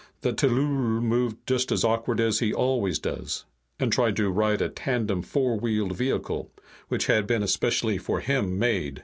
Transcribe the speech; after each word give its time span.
The 0.21 0.33
tllooll 0.33 0.99
moved 1.03 1.45
just 1.45 1.71
as 1.71 1.83
awkward 1.83 2.19
as 2.19 2.39
he 2.39 2.51
always 2.51 2.97
does, 2.97 3.45
and 3.79 3.93
tried 3.93 4.15
to 4.15 4.31
ride 4.31 4.59
a 4.59 4.67
tandem 4.67 5.21
four 5.21 5.59
wheeled 5.59 5.95
vehicle 5.95 6.51
which 6.87 7.05
had 7.05 7.27
been 7.27 7.43
especially 7.43 7.99
for 7.99 8.19
him 8.19 8.57
made." 8.57 8.99